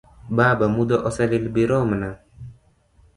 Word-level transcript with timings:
Baba 0.37 0.65
mudho 0.75 0.95
ose 1.07 1.23
lil 1.31 1.45
biromna. 1.55 2.09